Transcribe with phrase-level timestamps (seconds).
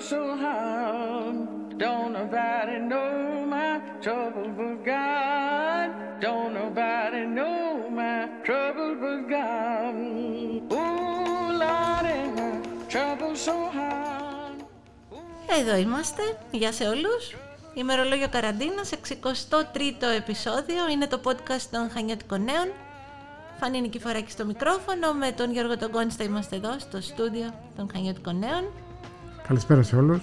[0.00, 1.36] trouble so hard.
[1.78, 5.88] Don't nobody know my trouble but God.
[6.20, 9.94] Don't nobody know my trouble but God.
[10.72, 12.50] Ooh, Lordy, my
[12.88, 14.64] trouble so hard.
[15.60, 16.22] Εδώ είμαστε.
[16.50, 17.36] Γεια σε όλους.
[17.74, 20.88] Ημερολόγιο Καραντίνας, 63ο επεισόδιο.
[20.90, 22.72] Είναι το podcast των Χανιώτικων Νέων.
[23.58, 28.72] Φανή Νικηφοράκη στο μικρόφωνο, με τον Γιώργο Τογκόνιστα είμαστε εδώ στο στούντιο των Χανιώτικων Νέων.
[29.50, 30.20] Καλησπέρα σε όλους.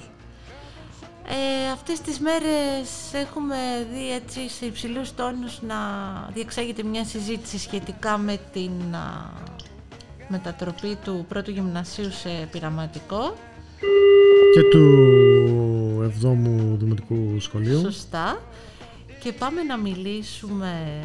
[1.27, 3.55] Ε, αυτές τις μέρες έχουμε
[3.93, 5.75] δει έτσι σε υψηλούς τόνους να
[6.33, 8.71] διεξάγεται μια συζήτηση σχετικά με την
[10.27, 13.33] μετατροπή του πρώτου γυμνασίου σε πειραματικό.
[14.53, 17.79] Και του 7ου Δημοτικού Σχολείου.
[17.79, 18.41] Σωστά.
[19.19, 21.01] Και πάμε να μιλήσουμε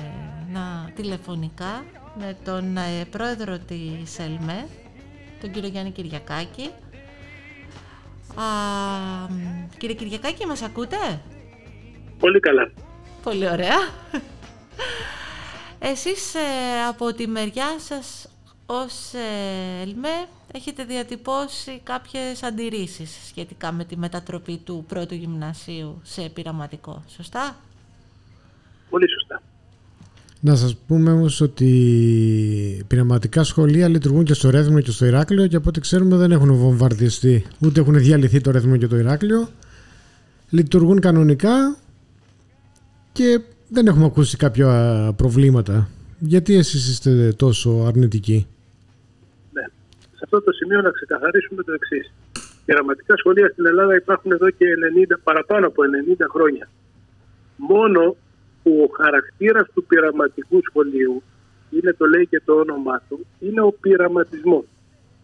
[0.53, 1.85] να, τηλεφωνικά
[2.19, 4.67] με τον ε, πρόεδρο της ΕΛΜΕ,
[5.41, 6.71] τον κύριο Γιάννη Κυριακάκη.
[8.35, 8.45] Α,
[9.79, 10.97] κύριε Κυριακάκη, μας ακούτε;
[12.19, 12.73] Πολύ καλά.
[13.23, 13.79] Πολύ ωραία.
[15.79, 16.41] Εσείς ε,
[16.89, 18.29] από τη μεριά σας
[18.67, 26.29] ως ε, ΕΛΜΕ έχετε διατυπώσει κάποιες αντιρρήσεις σχετικά με τη μετατροπή του πρώτου γυμνασίου σε
[26.29, 27.57] πειραματικό, σωστά;
[28.91, 29.43] Πολύ σωστά.
[30.45, 35.57] Να σας πούμε όμως ότι πειραματικά σχολεία λειτουργούν και στο Ρέθμο και στο Ηράκλειο και
[35.57, 39.49] από ό,τι ξέρουμε δεν έχουν βομβαρδιστεί ούτε έχουν διαλυθεί το Ρέθμο και το Ηράκλειο.
[40.51, 41.77] Λειτουργούν κανονικά
[43.13, 44.69] και δεν έχουμε ακούσει κάποια
[45.17, 45.89] προβλήματα.
[46.19, 48.47] Γιατί εσείς είστε τόσο αρνητικοί;
[49.53, 49.63] Ναι.
[50.11, 52.13] Σε αυτό το σημείο να ξεκαθαρίσουμε το εξής.
[52.65, 54.67] Πειραματικά σχολεία στην Ελλάδα υπάρχουν εδώ και
[55.09, 56.69] 90, παραπάνω από 90 χρόνια.
[57.57, 58.17] Μόνο
[58.63, 61.23] που ο χαρακτήρας του πειραματικού σχολείου,
[61.71, 64.65] είναι το λέει και το όνομά του, είναι ο πειραματισμός.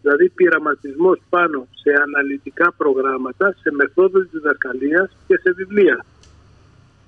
[0.01, 6.05] Δηλαδή πειραματισμός πάνω σε αναλυτικά προγράμματα, σε μεθόδους διδασκαλίας και σε βιβλία.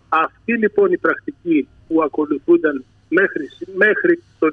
[0.09, 4.47] Αυτή λοιπόν η πρακτική που ακολουθούνταν μέχρι, μέχρι το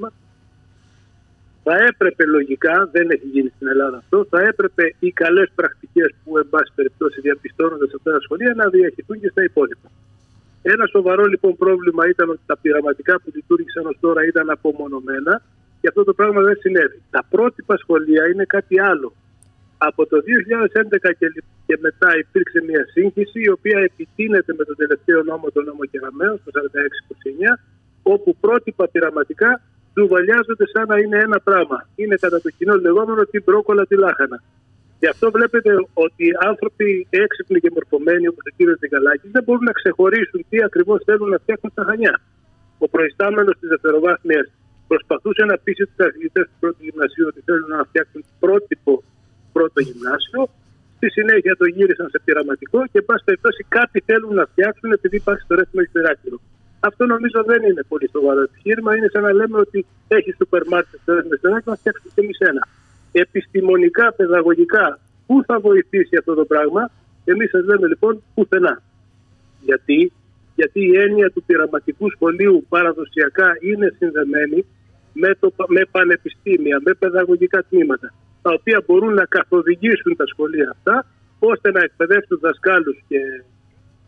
[0.00, 0.10] 2011
[1.62, 6.38] θα έπρεπε λογικά, δεν έχει γίνει στην Ελλάδα αυτό, θα έπρεπε οι καλές πρακτικές που
[6.38, 9.88] εν πάση περιπτώσει διαπιστώνονται σε αυτά τα σχολεία να διαχειριστούν και στα υπόλοιπα.
[10.62, 15.42] Ένα σοβαρό λοιπόν πρόβλημα ήταν ότι τα πειραματικά που λειτουργήσαν ως τώρα ήταν απομονωμένα
[15.80, 17.02] και αυτό το πράγμα δεν συνέβη.
[17.10, 19.12] Τα πρότυπα σχολεία είναι κάτι άλλο.
[19.78, 20.16] Από το
[20.96, 21.10] 2011
[21.66, 26.40] και μετά υπήρξε μια σύγχυση η οποία επιτείνεται με τον τελευταίο νόμο, τον νόμο Κεραμέως,
[26.44, 27.58] το 46-29,
[28.02, 29.60] όπου πρότυπα πειραματικά
[29.92, 31.88] ντουβαλιάζονται σαν να είναι ένα πράγμα.
[31.96, 34.42] Είναι κατά το κοινό λεγόμενο την πρόκολα τη λάχανα.
[35.02, 35.70] Γι' αυτό βλέπετε
[36.04, 36.88] ότι οι άνθρωποι
[37.24, 41.38] έξυπνοι και μορφωμένοι, όπως ο κύριος Δικαλάκη, δεν μπορούν να ξεχωρίσουν τι ακριβώς θέλουν να
[41.42, 42.14] φτιάχνουν στα Χανιά.
[42.84, 44.46] Ο προϊστάμενος της δευτεροβάθμιας
[44.90, 48.92] προσπαθούσε να πείσει τους καθηγητέ του πρώτου γυμνασίου ότι θέλουν να φτιάξουν πρότυπο
[49.56, 50.40] πρώτο γυμνάσιο.
[50.96, 55.16] Στη συνέχεια το γύρισαν σε πειραματικό και, εν πάση περιπτώσει, κάτι θέλουν να φτιάξουν επειδή
[55.22, 56.38] υπάρχει στο ρεύμα εξτεράκυρο.
[56.88, 58.90] Αυτό νομίζω δεν είναι πολύ σοβαρό επιχείρημα.
[58.96, 59.78] Είναι σαν να λέμε ότι
[60.16, 62.62] έχει σούπερ μάρκετ στο ρεύμα εξτεράκυρο, να φτιάξουμε και εμείς ένα
[63.12, 66.90] επιστημονικά, παιδαγωγικά, πού θα βοηθήσει αυτό το πράγμα,
[67.24, 68.82] εμείς σας λέμε λοιπόν πουθενά.
[69.60, 70.12] Γιατί,
[70.54, 74.64] γιατί η έννοια του πειραματικού σχολείου παραδοσιακά είναι συνδεμένη
[75.12, 81.06] με, το, με πανεπιστήμια, με παιδαγωγικά τμήματα, τα οποία μπορούν να καθοδηγήσουν τα σχολεία αυτά,
[81.38, 83.20] ώστε να εκπαιδεύσουν δασκάλους και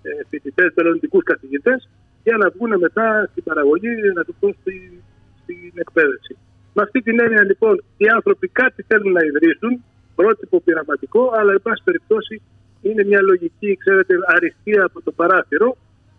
[0.02, 1.88] ε, φοιτητές, μελλοντικούς καθηγητές,
[2.22, 5.02] για να βγουν μετά στην παραγωγή, να τους στη,
[5.42, 6.36] στην εκπαίδευση.
[6.72, 9.84] Με αυτή την έννοια λοιπόν οι άνθρωποι κάτι θέλουν να ιδρύσουν,
[10.14, 12.42] πρότυπο πειραματικό, αλλά εν πάση περιπτώσει
[12.82, 15.76] είναι μια λογική, ξέρετε, αριστεία από το παράθυρο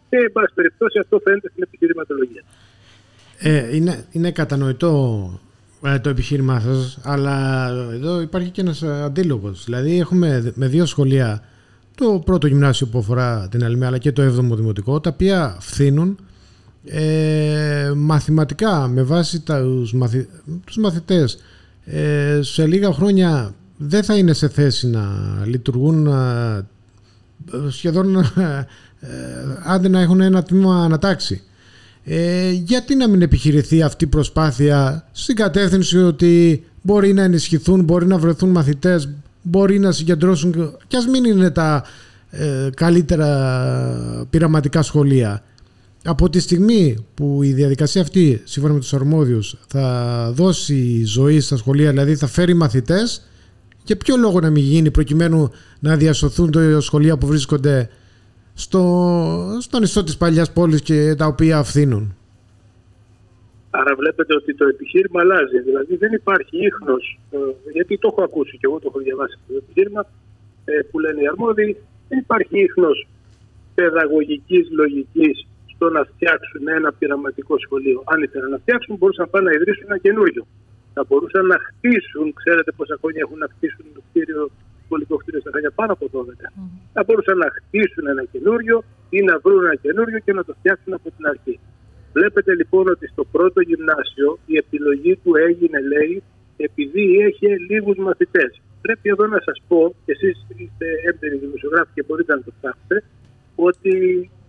[0.09, 2.43] και εν πάση περιπτώσει αυτό φαίνεται στην επιχειρηματολογία.
[3.39, 4.93] Ε, είναι, είναι κατανοητό
[5.85, 9.63] ε, το επιχείρημά σας, αλλά εδώ υπάρχει και ένας αντίλογος.
[9.65, 11.43] Δηλαδή έχουμε με δύο σχολεία
[11.95, 16.17] το πρώτο γυμνάσιο που αφορά την Αλμία αλλά και το 7ο Δημοτικό, τα οποία φθήνουν
[16.85, 20.27] ε, μαθηματικά με βάση τους, μαθη,
[20.65, 21.37] τους μαθητές
[21.85, 25.09] ε, σε λίγα χρόνια δεν θα είναι σε θέση να
[25.45, 26.65] λειτουργούν ε,
[27.69, 28.67] σχεδόν ε,
[29.65, 31.41] άντε να έχουν ένα τμήμα ανατάξει.
[32.03, 38.05] Ε, γιατί να μην επιχειρηθεί αυτή η προσπάθεια στην κατεύθυνση ότι μπορεί να ενισχυθούν, μπορεί
[38.05, 39.09] να βρεθούν μαθητές,
[39.41, 41.83] μπορεί να συγκεντρώσουν και ας μην είναι τα
[42.75, 45.43] καλύτερα πειραματικά σχολεία
[46.05, 51.57] από τη στιγμή που η διαδικασία αυτή, σύμφωνα με τους αρμόδιους, θα δώσει ζωή στα
[51.57, 53.27] σχολεία, δηλαδή θα φέρει μαθητές,
[53.83, 57.89] και ποιο λόγο να μην γίνει προκειμένου να διασωθούν τα σχολεία που βρίσκονται
[58.53, 58.83] στο,
[59.59, 62.15] στο νησό της παλιάς πόλης και τα οποία φθήνουν.
[63.69, 65.59] Άρα βλέπετε ότι το επιχείρημα αλλάζει.
[65.59, 67.37] Δηλαδή δεν υπάρχει ίχνος, ε,
[67.73, 70.05] γιατί το έχω ακούσει και εγώ το έχω διαβάσει αυτό το επιχείρημα,
[70.65, 71.77] ε, που λένε οι αρμόδιοι,
[72.09, 73.07] δεν υπάρχει ίχνος
[73.75, 75.47] παιδαγωγικής λογικής
[75.83, 77.99] στο να φτιάξουν ένα πειραματικό σχολείο.
[78.11, 80.43] Αν ήθελαν να φτιάξουν, μπορούσαν να πάνε να ιδρύσουν ένα καινούριο.
[80.95, 84.41] Θα μπορούσαν να χτίσουν, ξέρετε πόσα χρόνια έχουν να χτίσουν το κτίριο,
[84.85, 86.17] σχολικό κτίριο στα χρόνια πάνω από 12.
[86.17, 86.69] Mm.
[86.95, 88.77] Θα μπορούσαν να χτίσουν ένα καινούριο
[89.17, 91.55] ή να βρουν ένα καινούριο και να το φτιάξουν από την αρχή.
[92.15, 96.15] Βλέπετε λοιπόν ότι στο πρώτο γυμνάσιο η επιλογή του έγινε, λέει,
[96.67, 98.51] επειδή έχει λίγους μαθητές.
[98.85, 102.97] Πρέπει εδώ να σας πω, και εσείς είστε έμπειροι δημοσιογράφοι και μπορείτε να το ψάξετε,
[103.55, 103.93] ότι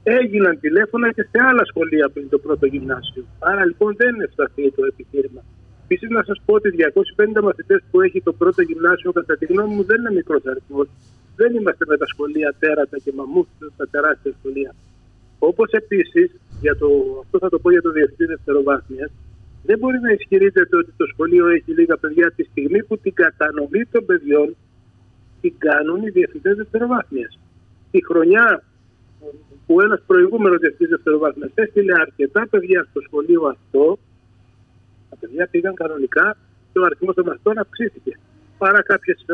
[0.04, 3.24] έγιναν τηλέφωνα και σε άλλα σχολεία πριν το πρώτο γυμνάσιο.
[3.38, 5.42] Άρα λοιπόν δεν είναι ευσταθεί το επιχείρημα.
[5.84, 9.74] Επίσης, να σας πω ότι 250 μαθητές που έχει το πρώτο γυμνάσιο, κατά τη γνώμη
[9.74, 10.88] μου, δεν είναι μικρός αριθμός.
[11.36, 14.74] Δεν είμαστε με τα σχολεία τέρατα και μαμούθ, τα τεράστια σχολεία.
[15.38, 16.30] Όπως επίσης,
[17.22, 19.10] αυτό θα το πω για το διευθυντή δευτεροβάθμιας,
[19.64, 23.84] δεν μπορεί να ισχυρίζεται ότι το σχολείο έχει λίγα παιδιά τη στιγμή που την κατανομή
[23.92, 24.56] των παιδιών
[25.40, 27.38] την κάνουν οι διευθυντές δευτεροβάθμιας.
[27.90, 28.62] Τη χρονιά
[29.66, 33.98] που ένας προηγούμενος διευθυντής δευτεροβάθμιας έστειλε αρκετά παιδιά στο σχολείο αυτό,
[35.10, 36.36] τα παιδιά πήγαν κανονικά
[36.72, 38.18] και ο αριθμός των μαθητών αυξήθηκε
[38.58, 39.24] παρά κάποιες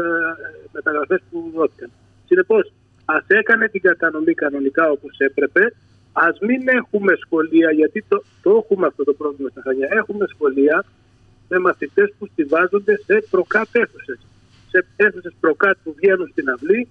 [0.73, 1.91] μεταγραφές που δόθηκαν.
[2.27, 2.73] Συνεπώς,
[3.05, 5.75] ας έκανε την κατανομή κανονικά όπως έπρεπε,
[6.13, 9.89] ας μην έχουμε σχολεία, γιατί το, το έχουμε αυτό το πρόβλημα στα Χανιά.
[9.91, 10.85] Έχουμε σχολεία
[11.49, 13.69] με μαθητές που στηβάζονται σε προκάτ
[14.71, 16.89] Σε αίθουσες προκάτ που βγαίνουν στην αυλή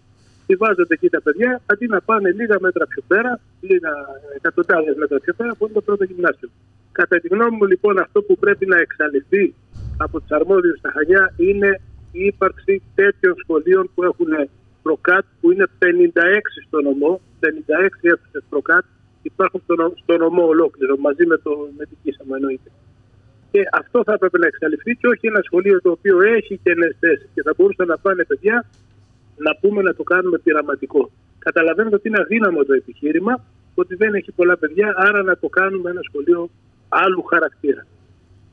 [0.55, 3.91] βάζετε εκεί τα παιδιά, αντί να πάνε λίγα μέτρα πιο πέρα, λίγα
[4.35, 6.49] εκατοντάδες μέτρα πιο πέρα, που είναι το πρώτο γυμνάσιο.
[6.91, 9.53] Κατά τη γνώμη μου, λοιπόν, αυτό που πρέπει να εξαλειφθεί
[9.97, 11.81] από τους αρμόδιους στα Χανιά είναι
[12.11, 14.49] η ύπαρξη τέτοιων σχολείων που έχουν
[14.81, 15.89] προκάτ, που είναι 56
[16.67, 17.45] στο νομό, 56
[18.01, 18.85] αίθουσες προκάτ,
[19.21, 19.61] υπάρχουν
[20.03, 22.69] στο, νομό ολόκληρο, μαζί με, το, με την Κίσαμα εννοείται.
[23.51, 27.29] Και αυτό θα έπρεπε να εξαλειφθεί και όχι ένα σχολείο το οποίο έχει κενέ θέσεις
[27.33, 28.65] και θα μπορούσαν να πάνε παιδιά
[29.45, 31.11] να πούμε να το κάνουμε πειραματικό.
[31.39, 33.45] Καταλαβαίνετε ότι είναι αδύναμο το επιχείρημα,
[33.75, 36.49] ότι δεν έχει πολλά παιδιά, άρα να το κάνουμε ένα σχολείο
[36.89, 37.85] άλλου χαρακτήρα.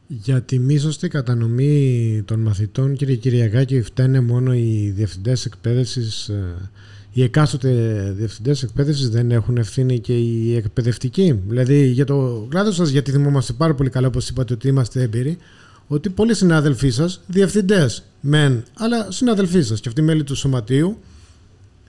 [0.09, 6.29] Για τη μη σωστή κατανομή των μαθητών, κύριε Κυριακάκη, φταίνε μόνο οι διευθυντές εκπαίδευσης.
[6.29, 6.71] Ε,
[7.12, 7.71] οι εκάστοτε
[8.17, 13.53] διευθυντές εκπαίδευσης δεν έχουν ευθύνη και οι εκπαιδευτικοί; Δηλαδή για το κλάδο σας, γιατί θυμόμαστε
[13.53, 15.39] πάρα πολύ καλά, όπως είπατε, ότι είμαστε έμπειροι,
[15.87, 20.99] ότι πολλοί συνάδελφοί σας, διευθυντές μεν, αλλά συναδελφοί σας και αυτοί μέλη του σωματείου,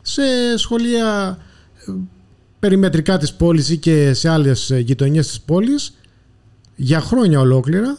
[0.01, 0.21] σε
[0.55, 1.37] σχολεία
[1.87, 1.91] ε,
[2.59, 5.93] περιμετρικά της πόλης ή και σε άλλες ε, γειτονιές της πόλης
[6.75, 7.97] για χρόνια ολόκληρα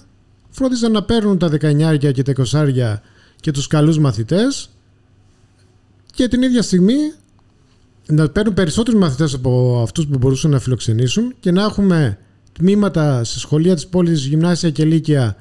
[0.51, 2.97] φρόντιζαν να παίρνουν τα 19 και τα 20
[3.41, 4.71] και τους καλούς μαθητές
[6.15, 7.13] και την ίδια στιγμή
[8.07, 12.19] να παίρνουν περισσότερους μαθητές από αυτούς που μπορούσαν να φιλοξενήσουν και να έχουμε
[12.53, 15.37] τμήματα σε σχολεία της πόλης, γυμνάσια και λύκεια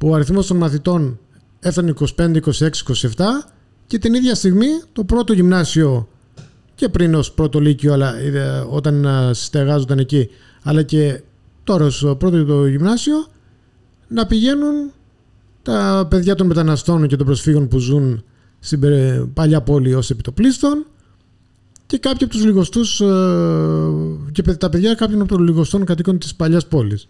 [0.00, 1.18] που ο αριθμός των μαθητών
[1.60, 3.08] έφτανε 25, 26, 27
[3.86, 6.08] και την ίδια στιγμή το πρώτο γυμνάσιο
[6.74, 10.28] και πριν ως πρώτο λύκειο αλλά, ε, όταν στεγάζονταν εκεί
[10.62, 11.22] αλλά και
[11.64, 13.26] τώρα στο πρώτο το γυμνάσιο
[14.08, 14.92] να πηγαίνουν
[15.62, 18.24] τα παιδιά των μεταναστών και των προσφύγων που ζουν
[18.58, 18.80] στην
[19.32, 20.86] παλιά πόλη ως επιτοπλίστων
[21.86, 23.06] και κάποιοι από τους λιγοστούς ε,
[24.32, 27.08] και τα παιδιά κάποιων από των λιγοστών κατοίκων της παλιάς πόλης.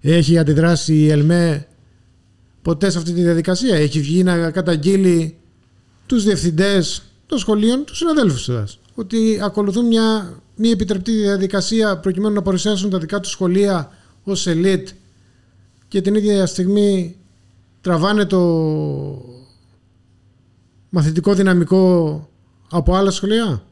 [0.00, 1.66] Έχει αντιδράσει η ΕΛΜΕ
[2.68, 3.76] ποτέ σε αυτή τη διαδικασία.
[3.76, 5.36] Έχει βγει να καταγγείλει
[6.06, 8.78] τους διευθυντές των σχολείων, τους συναδέλφους σας.
[8.94, 13.90] Ότι ακολουθούν μια μη επιτρεπτή διαδικασία προκειμένου να παρουσιάσουν τα δικά τους σχολεία
[14.24, 14.88] ως ελίτ
[15.88, 17.16] και την ίδια στιγμή
[17.80, 18.40] τραβάνε το
[20.88, 22.28] μαθητικό δυναμικό
[22.70, 23.62] από άλλα σχολεία.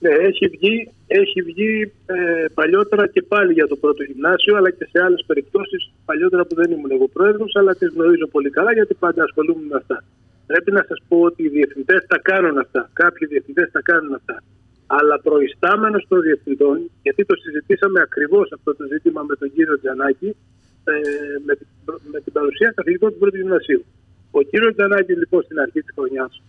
[0.00, 4.86] Ναι, έχει βγει, έχει βγει ε, παλιότερα και πάλι για το πρώτο γυμνάσιο, αλλά και
[4.90, 8.94] σε άλλες περιπτώσεις παλιότερα που δεν ήμουν εγώ πρόεδρος, αλλά τις γνωρίζω πολύ καλά γιατί
[8.94, 10.04] πάντα ασχολούμαι με αυτά.
[10.46, 12.90] Πρέπει να σας πω ότι οι διευθυντές τα κάνουν αυτά.
[12.92, 14.42] Κάποιοι διευθυντές τα κάνουν αυτά.
[14.86, 20.36] Αλλά προϊστάμενος των διευθυντών, γιατί το συζητήσαμε ακριβώς αυτό το ζήτημα με τον κύριο Τζανάκη,
[20.84, 20.92] ε,
[21.46, 21.66] με, την,
[22.12, 23.84] με την παρουσία καθηγητών του πρώτου γυμνασίου.
[24.30, 26.42] Ο κύριος Τζανάκη, λοιπόν, στην αρχή της χρονιάς,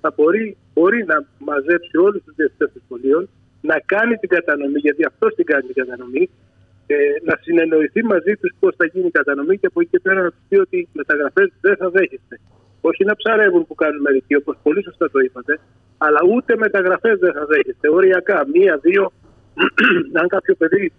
[0.00, 3.28] θα μπορεί, μπορεί να μαζέψει όλους τους διευθυντές των σχολείων,
[3.60, 6.24] να κάνει την κατανομή, γιατί αυτός την κάνει την κατανομή,
[6.86, 6.96] ε,
[7.28, 10.30] να συνεννοηθεί μαζί τους πώς θα γίνει η κατανομή και από εκεί και πέρα να
[10.30, 12.40] τους πει ότι οι μεταγραφές δεν θα δέχεστε.
[12.80, 15.58] Όχι να ψαρεύουν που κάνουν μερικοί, όπως πολύ σωστά το είπατε,
[15.98, 17.88] αλλά ούτε μεταγραφές δεν θα δέχεστε.
[17.88, 19.12] Οριακά, μία, δύο,
[20.20, 20.92] αν κάποιο παιδί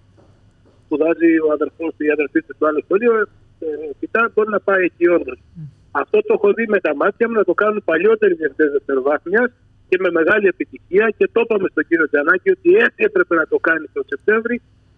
[0.86, 3.14] σπουδάζει ο αδερφός του ή η αδερφή του στο άλλο σχολείο,
[3.60, 5.40] ε, μπορεί να πάει εκεί όντως.
[6.04, 9.44] Αυτό το έχω δει με τα μάτια μου να το κάνουν παλιότεροι διευθυντές δευτεροβάθμια
[9.90, 11.06] και με μεγάλη επιτυχία.
[11.18, 14.56] Και το είπαμε στον κύριο Τζανάκη ότι έτσι έπρεπε να το κάνει το Σεπτέμβρη,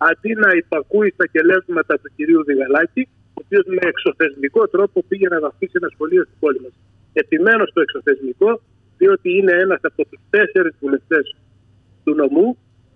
[0.09, 3.03] αντί να υπακούει στα κελέσματα του κυρίου Διγαλάκη,
[3.37, 6.73] ο οποίος με εξωθεσμικό τρόπο πήγε να βαφτίσει ένα σχολείο στην πόλη μας.
[7.13, 8.51] Επιμένω στο εξωθεσμικό,
[8.97, 11.25] διότι είναι ένας από τους τέσσερις βουλευτές
[12.03, 12.47] του νομού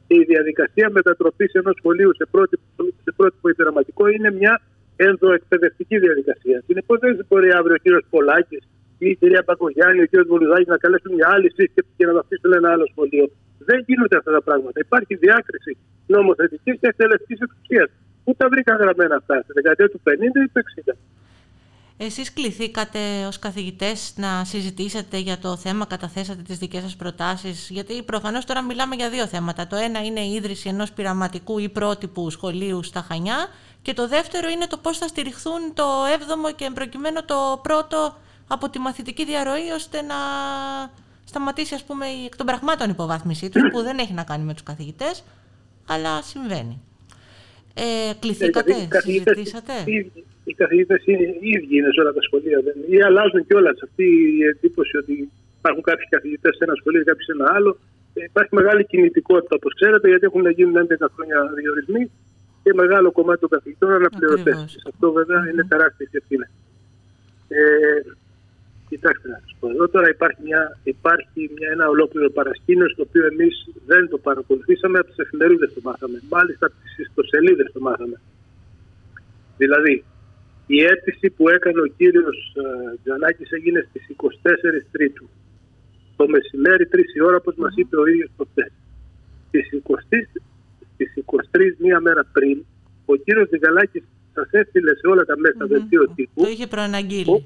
[0.07, 2.63] και η διαδικασία μετατροπής ενός σχολείου σε πρότυπο,
[3.05, 4.62] σε πρότυπο υπεραματικό είναι μια
[4.96, 6.64] ενδοεκπαιδευτική διαδικασία.
[6.68, 8.64] Συνεπώς δεν μπορεί αύριο ο κύριος Πολάκης
[8.98, 12.54] ή η κυρία Πακογιάννη, ο κύριος Βουλουδάκης να καλέσουν μια άλλη σύσκεψη και να βαφτίσουν
[12.54, 13.26] ένα άλλο σχολείο.
[13.70, 14.80] Δεν γίνονται αυτά τα πράγματα.
[14.80, 17.90] Υπάρχει διάκριση νομοθετική και εκτελεστικής εξουσίας.
[18.24, 20.96] Πού τα βρήκαν γραμμένα αυτά, στη δεκαετία του 50 ή του 60.
[21.98, 28.04] Εσείς κληθήκατε ως καθηγητές να συζητήσετε για το θέμα, καταθέσατε τις δικές σας προτάσεις, γιατί
[28.04, 29.68] προφανώς τώρα μιλάμε για δύο θέματα.
[29.68, 33.48] Το ένα είναι η ίδρυση ενός πειραματικού ή πρότυπου σχολείου στα Χανιά
[33.84, 35.88] και το δεύτερο είναι το πώς θα στηριχθούν το
[36.20, 38.00] 7ο και προκειμένου το πρώτο
[38.48, 40.20] από τη μαθητική διαρροή ώστε να
[41.24, 44.63] σταματήσει ας πούμε εκ των πραγμάτων υποβάθμισή τους που δεν έχει να κάνει με τους
[44.63, 45.24] καθηγητές
[45.88, 46.75] αλλά συμβαίνει.
[47.74, 49.74] Ε, κληθήκατε, ε, συζητήσατε;
[50.44, 52.60] οι καθηγητές είναι οι ίδιοι είναι σε όλα τα σχολεία.
[52.66, 53.78] Δεν, ή αλλάζουν κιόλας.
[53.88, 54.06] Αυτή
[54.40, 55.13] η εντύπωση ότι
[55.60, 57.72] υπάρχουν κάποιοι καθηγητές σε ένα σχολείο και κάποιοι σε ένα άλλο.
[58.13, 62.04] Ε, υπάρχει μεγάλη κινητικότητα, όπως ξέρετε, γιατί έχουν γίνει 11 χρόνια διορισμοί
[62.63, 64.82] και μεγάλο κομμάτι των καθηγητών αναπληρωτές.
[64.91, 66.48] Αυτό βέβαια είναι τεράστια ευθύνη.
[67.48, 67.60] Ε,
[68.89, 69.70] κοιτάξτε να σας πω.
[69.70, 73.55] Εδώ τώρα υπάρχει, μια, υπάρχει μια, ένα ολόκληρο παρασκήνιο το οποίο εμείς
[73.86, 76.17] δεν το παρακολουθήσαμε από τις εφημερίδες το μάθαμε.
[76.29, 78.17] Μάλιστα από τις ιστοσελίδες το μάθαμε.
[79.58, 80.03] Δηλαδή,
[80.67, 84.27] η αίτηση που έκανε ο κύριος ε, Τζανάκης έγινε στις 24
[84.91, 85.29] Τρίτου.
[86.15, 88.72] Το μεσημέρι, 3 η ώρα, όπως μας είπε ο ίδιος χθες.
[89.48, 90.41] Στις 23,
[90.94, 91.40] στις 23
[91.78, 92.66] μία μέρα πριν,
[93.06, 95.68] ο κύριος Τζανάκης σας έστειλε σε όλα τα μέσα mm-hmm.
[95.68, 96.42] δελτίο τύπου.
[96.42, 97.46] Το είχε προαναγγείλει.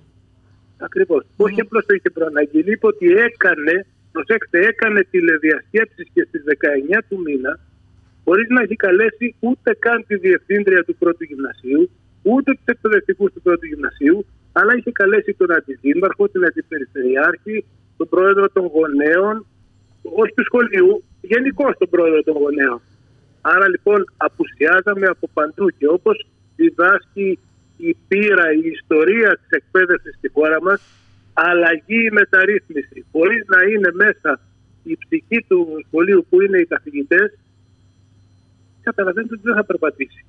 [0.87, 1.23] Ακριβώς.
[1.23, 1.45] Mm-hmm.
[1.45, 6.41] Όχι απλώς το είχε προαναγγείλει, είπε ότι έκανε, προσέξτε, έκανε τηλεδιασκέψεις και στις
[6.97, 7.59] 19 του μήνα,
[8.23, 11.89] χωρίς να έχει καλέσει ούτε καν τη διευθύντρια του πρώτου γυμνασίου,
[12.21, 17.65] ούτε τους εκπαιδευτικούς του πρώτου γυμνασίου, αλλά είχε καλέσει τον αντιδήμαρχο, την αντιπεριφερειάρχη,
[17.97, 19.45] τον πρόεδρο των γονέων,
[20.01, 22.81] όχι του σχολείου, γενικώς τον πρόεδρο των γονέων.
[23.53, 27.39] Άρα λοιπόν απουσιάζαμε από παντού και όπως διδάσκει
[27.77, 30.79] η πείρα, η ιστορία της εκπαίδευσης στη χώρα μας,
[31.33, 34.39] αλλαγή ή μεταρρύθμιση, χωρίς να είναι μέσα
[34.83, 37.37] η ψυχή του σχολείου που είναι οι καθηγητές,
[38.83, 40.25] καταλαβαίνετε ότι δεν θα περπατήσει.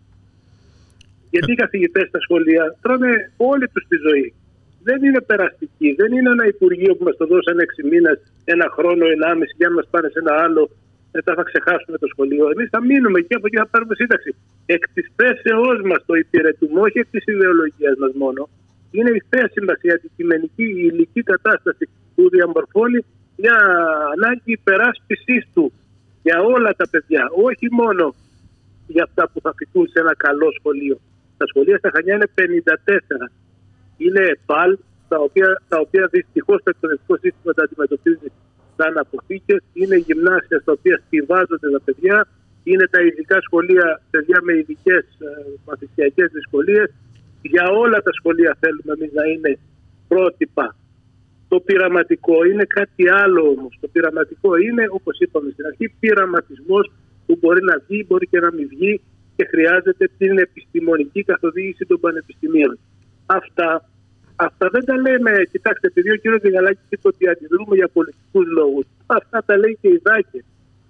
[1.30, 4.34] Γιατί οι καθηγητές στα σχολεία τρώνε όλη τους τη ζωή.
[4.82, 5.94] Δεν είναι περαστική.
[6.00, 9.72] Δεν είναι ένα υπουργείο που μας το δώσαν 6 μήνες, ένα χρόνο, ενάμιση, και αν
[9.72, 10.70] μας πάνε σε ένα άλλο,
[11.12, 12.44] μετά θα ξεχάσουμε το σχολείο.
[12.54, 14.30] Εμείς θα μείνουμε εκεί, από εκεί θα πάρουμε σύνταξη.
[14.66, 18.48] Εκ της θέσεώς μας το υπηρετούμε, όχι εκ της ιδεολογίας μας μόνο.
[18.90, 21.84] Είναι η θέση μα, η αντικειμενική, η υλική κατάσταση
[22.14, 22.98] που διαμορφώνει
[23.36, 23.58] μια
[24.14, 25.72] ανάγκη υπεράσπιση του
[26.22, 27.22] για όλα τα παιδιά.
[27.46, 28.14] Όχι μόνο
[28.86, 30.96] για αυτά που θα φοιτούν σε ένα καλό σχολείο.
[31.36, 33.30] Τα σχολεία στα Χανιά είναι 54.
[33.96, 38.28] Είναι ΕΠΑΛ, τα οποία, τα οποία δυστυχώς το εκπαιδευτικό σύστημα τα αντιμετωπίζει
[38.78, 39.60] σαν αποθήκες.
[39.80, 42.16] Είναι γυμνάσια στα οποία στηβάζονται τα παιδιά.
[42.70, 45.28] Είναι τα ειδικά σχολεία, παιδιά με ειδικές ε,
[45.68, 46.88] μαθησιακές δυσκολίες.
[47.42, 49.58] Για όλα τα σχολεία θέλουμε εμείς να είναι
[50.08, 50.76] πρότυπα.
[51.48, 53.72] Το πειραματικό είναι κάτι άλλο όμως.
[53.80, 56.92] Το πειραματικό είναι, όπως είπαμε στην αρχή, πειραματισμός
[57.26, 59.00] που μπορεί να βγει, μπορεί και να μην βγει
[59.36, 62.78] και χρειάζεται την επιστημονική καθοδήγηση των πανεπιστημίων.
[63.26, 63.88] Αυτά,
[64.46, 66.24] αυτά δεν τα λέμε, κοιτάξτε, επειδή ο κ.
[66.42, 68.86] Δηγαλάκη είπε ότι αντιδρούμε για πολιτικούς λόγους.
[69.06, 70.40] Αυτά τα λέει και η ΔΑΚΕ.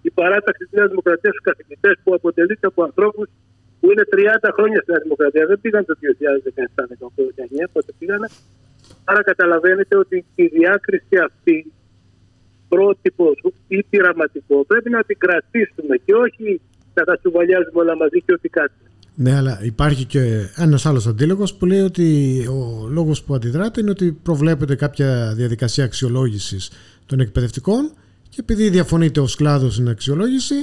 [0.03, 3.27] Η παράταξη της Νέας Δημοκρατίας στους καθηγητές που αποτελείται από ανθρώπους
[3.81, 5.47] που είναι 30 χρόνια στη Νέα Δημοκρατία.
[5.47, 8.29] Δεν πήγαν το 2017-2019, πότε πήγανε.
[9.05, 11.73] Άρα καταλαβαίνετε ότι η διάκριση αυτή
[12.69, 13.37] πρότυπος
[13.69, 16.61] ή πειραματικό πρέπει να την κρατήσουμε και όχι
[16.95, 18.75] να τα τσουβαλιάζουμε όλα μαζί και ό,τι κάτι.
[19.21, 23.91] Ναι, αλλά υπάρχει και ένας άλλος αντίλογος που λέει ότι ο λόγος που αντιδράτε είναι
[23.91, 26.71] ότι προβλέπεται κάποια διαδικασία αξιολόγησης
[27.07, 27.93] των εκπαιδευτικών
[28.29, 30.55] και επειδή διαφωνείται ο κλάδος στην αξιολόγηση,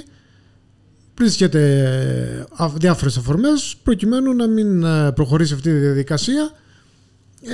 [1.18, 6.52] βρίσκεται διάφορες αφορμές προκειμένου να μην ε, προχωρήσει αυτή τη διαδικασία.
[7.42, 7.52] Ε,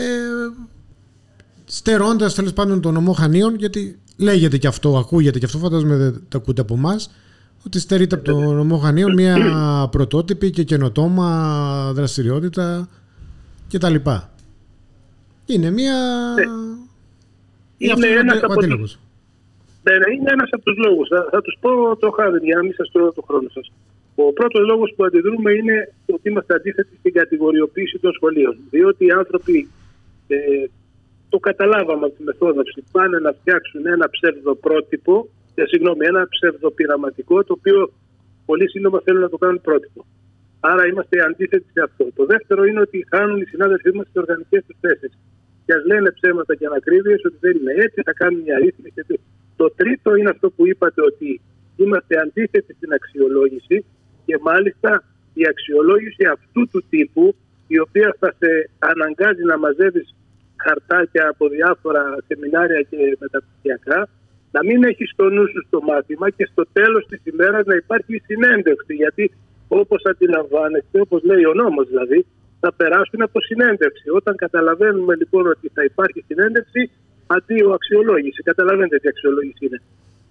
[1.66, 6.24] στερώντας τέλος πάντων τον νομό Χανίων, γιατί λέγεται και αυτό, ακούγεται και αυτό, φαντάζομαι δεν
[6.28, 7.10] το ακούτε από εμάς,
[7.66, 9.38] ότι στερείται από το νομό Χανίων μια
[9.92, 12.90] πρωτότυπη και καινοτόμα δραστηριότητα
[13.72, 13.96] κτλ.
[15.46, 15.96] Είναι μια...
[16.36, 16.46] Ναι.
[17.78, 19.00] Είναι ένας από τους...
[19.84, 21.08] Ναι, ναι, είναι ένας από τους λόγους.
[21.08, 23.72] Θα, θα τους πω το χάρη για να μην σας τρώω το χρόνο σας.
[24.16, 28.58] Ο πρώτος λόγος που αντιδρούμε είναι ότι είμαστε αντίθετοι στην κατηγοριοποίηση των σχολείων.
[28.70, 29.70] Διότι οι άνθρωποι
[30.28, 30.38] ε,
[31.30, 32.84] το καταλάβαμε από τη μεθόδευση.
[32.92, 37.94] Πάνε να φτιάξουν ένα ψεύδο πρότυπο ε, συγγνώμη, ένα ψευδοπειραματικό το οποίο
[38.46, 40.06] πολύ σύντομα θέλουν να το κάνουν πρότυπο.
[40.60, 42.04] Άρα είμαστε αντίθετοι σε αυτό.
[42.16, 45.12] Το δεύτερο είναι ότι χάνουν οι συνάδελφοί μας τις οργανικές τους θέσεις.
[45.66, 49.20] και ας λένε ψέματα και ανακρίβειες ότι δεν είναι έτσι, θα κάνουν μια ρύθμιση.
[49.56, 51.42] Το τρίτο είναι αυτό που είπατε ότι
[51.78, 53.86] είμαστε αντίθετοι στην αξιολόγηση
[54.26, 55.04] και μάλιστα
[55.34, 57.36] η αξιολόγηση αυτού του τύπου
[57.68, 60.16] η οποία θα σε αναγκάζει να μαζεύεις
[60.64, 64.10] χαρτάκια από διάφορα σεμινάρια και μεταπτυχιακά
[64.52, 68.22] να μην έχεις στο νου σου στο μάθημα και στο τέλος της ημέρας να υπάρχει
[68.26, 69.32] συνέντευξη γιατί
[69.68, 72.26] όπως αντιλαμβάνεστε, όπως λέει ο νόμος δηλαδή,
[72.60, 74.10] θα περάσουν από συνέντευξη.
[74.20, 76.82] Όταν καταλαβαίνουμε λοιπόν ότι θα υπάρχει συνέντευξη,
[77.28, 78.42] αντίο αξιολόγηση.
[78.44, 79.82] Καταλαβαίνετε τι αξιολόγηση είναι.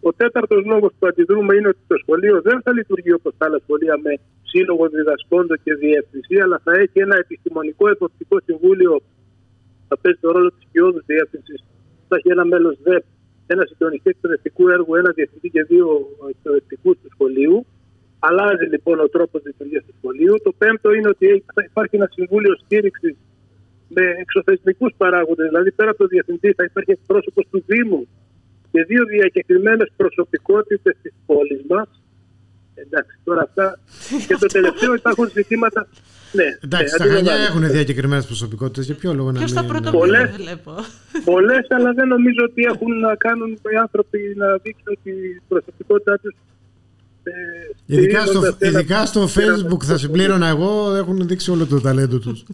[0.00, 3.59] Ο τέταρτος λόγο που αντιδρούμε είναι ότι το σχολείο δεν θα λειτουργεί όπως τα άλλα
[3.65, 4.12] σχολεία με
[4.43, 9.03] σύλλογο διδασκόντων και διεύθυνση, αλλά θα έχει ένα επιστημονικό εποπτικό συμβούλιο
[9.89, 11.61] θα παίζει το ρόλο της ποιόδου διεύθυνσης.
[12.09, 13.05] Θα έχει ένα μέλος ΔΕΠ,
[13.54, 15.87] ένας συντονιστής εκπαιδευτικού έργου, ένας διευθυντής και δύο
[16.33, 17.66] εκπαιδευτικούς του σχολείου.
[18.19, 20.35] Αλλάζει λοιπόν ο τρόπος λειτουργίας του σχολείου.
[20.47, 23.16] Το πέμπτο είναι ότι θα υπάρχει ένα συμβούλιο στήριξης
[23.88, 25.47] με εξωθεσμικούς παράγοντες.
[25.49, 28.09] Δηλαδή, πέρα από το διευθυντή, θα υπάρχει εκπρόσωπος του Δήμου
[28.73, 32.00] και δύο διακεκριμένες προσωπικότητες της πόλης μας.
[32.75, 33.79] Εντάξει, τώρα αυτά.
[34.27, 35.89] και το τελευταίο υπάρχουν ζητήματα.
[36.33, 38.87] Ναι, Εντάξει, ναι, τα Χανιά έχουν διακεκριμένες προσωπικότητες.
[38.87, 39.61] Για ποιο λόγο να Ποιος μην.
[39.62, 40.75] θα πρωτοποιεί, βλέπω;
[41.25, 46.35] Πολλές, αλλά δεν νομίζω ότι έχουν να κάνουν οι άνθρωποι να δείξουν την προσωπικότητά τους.
[47.23, 47.33] Ε,
[47.87, 52.19] Ειδικά στο, στηρίζοντας ένα- ειδικά στο facebook θα συμπλήρωνα εγώ, έχουν δείξει όλο το ταλέντο
[52.19, 52.45] τους.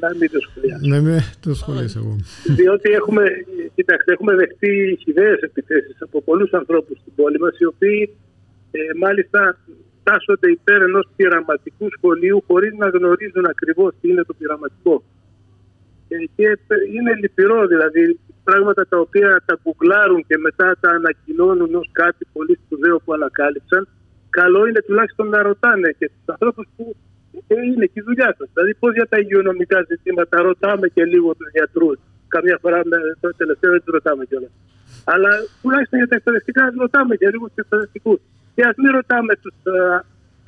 [0.00, 0.86] Να μην το σχολιάσω.
[0.86, 2.16] ναι, με το σχολίασα εγώ.
[2.44, 3.22] Διότι έχουμε,
[3.74, 8.10] κοιτάξτε, έχουμε δεχτεί χιδαίε επιθέσεις από πολλούς ανθρώπους στην πόλη μας, οι οποίοι
[8.76, 9.40] ε, μάλιστα
[10.02, 15.02] τάσσονται υπέρ ενός πειραματικού σχολείου χωρίς να γνωρίζουν ακριβώς τι είναι το πειραματικό.
[16.08, 16.58] Ε, και
[16.96, 22.58] είναι λυπηρό δηλαδή πράγματα τα οποία τα γκουγκλάρουν και μετά τα ανακοινώνουν ως κάτι πολύ
[22.64, 23.88] σπουδαίο που ανακάλυψαν.
[24.30, 26.84] Καλό είναι τουλάχιστον να ρωτάνε και του ανθρώπους που
[27.46, 28.48] ε, είναι και η δουλειά τους.
[28.54, 31.98] Δηλαδή, πώς για τα υγειονομικά ζητήματα ρωτάμε και λίγο τους γιατρούς.
[32.28, 34.52] Καμιά φορά με το τελευταίο δεν τους ρωτάμε κιόλας.
[35.04, 35.30] Αλλά
[35.62, 38.20] τουλάχιστον για τα εκπαιδευτικά ας ρωτάμε και λίγο τους εκπαιδευτικούς.
[38.54, 39.56] Και ας μην ρωτάμε τους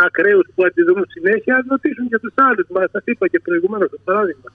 [0.06, 2.66] ακραίους που αντιδρούν συνέχεια, ας ρωτήσουν και τους άλλους.
[2.74, 4.50] Μα σας είπα και προηγουμένως το παράδειγμα.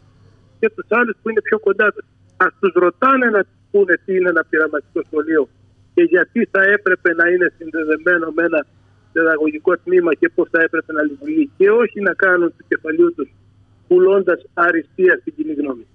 [0.60, 2.06] Και τους άλλους που είναι πιο κοντά τους.
[2.44, 5.44] Α τους ρωτάνε να τους πούνε τι είναι ένα πειραματικό σχολείο
[5.94, 8.66] και γιατί θα έπρεπε να είναι συνδεδεμένο με ένα
[9.12, 13.30] παιδαγωγικό τμήμα και πώς θα έπρεπε να λειτουργεί και όχι να κάνουν του κεφαλιού τους
[13.88, 15.86] πουλώντας αριστεία στην κοινή γνώμη.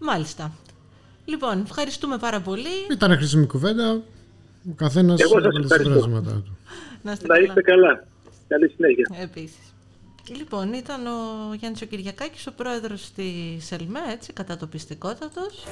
[0.00, 0.52] Μάλιστα.
[1.24, 2.74] Λοιπόν, ευχαριστούμε πάρα πολύ.
[2.90, 4.02] Ήταν χρήσιμη κουβέντα.
[4.70, 6.00] Ο καθένας Εγώ σας έβαλε τα ευχαριστώ.
[6.02, 6.56] συμπεράσματά του.
[7.02, 7.46] Να είστε Να καλά.
[7.46, 8.06] είστε καλά.
[8.48, 9.08] Καλή συνέχεια.
[9.22, 9.56] Επίσης.
[10.38, 15.64] Λοιπόν, ήταν ο Γιάννης ο Κυριακάκης, ο πρόεδρος της ΕΛΜΕ, έτσι, κατατοπιστικότατος.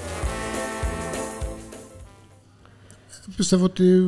[3.37, 4.01] Πιστεύω ότι ε,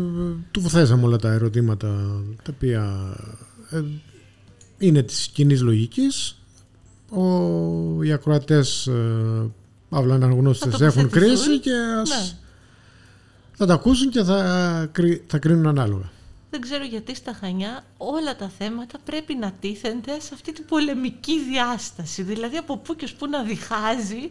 [0.51, 1.87] του θέσαμε όλα τα ερωτήματα
[2.43, 3.15] τα οποία
[3.71, 3.83] ε,
[4.79, 6.39] είναι της κοινής λογικής.
[7.11, 7.23] Ο,
[8.03, 9.51] οι ακροατές ε,
[9.89, 11.37] παύλα αναγνώστες Θα έχουν τοποθετηθούν.
[11.45, 12.39] κρίση και ας, Ναι.
[13.57, 16.11] Θα τα ακούσουν και θα, κρι- θα κρίνουν ανάλογα.
[16.51, 21.45] Δεν ξέρω γιατί στα Χανιά όλα τα θέματα πρέπει να τίθενται σε αυτή την πολεμική
[21.51, 22.23] διάσταση.
[22.23, 24.31] Δηλαδή από πού και ως πού να διχάζει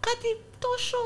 [0.00, 0.96] κάτι τόσο...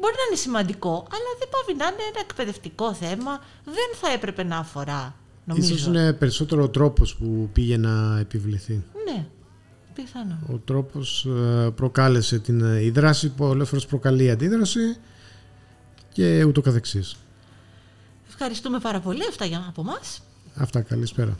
[0.00, 3.40] Μπορεί να είναι σημαντικό, αλλά δεν πάει να είναι ένα εκπαιδευτικό θέμα.
[3.64, 5.74] Δεν θα έπρεπε να αφορά, νομίζω.
[5.74, 8.84] Ίσως είναι περισσότερο ο τρόπος που πήγε να επιβληθεί.
[9.04, 9.26] Ναι,
[9.94, 10.38] πιθανό.
[10.52, 14.96] Ο τρόπος ε, προκάλεσε την ε, η δράση, πολλές φορές προκαλεί αντίδραση
[16.18, 17.16] και ούτω καθεξής.
[18.28, 20.22] Ευχαριστούμε πάρα πολύ αυτά για από μας.
[20.54, 21.36] Αυτά, καλησπέρα.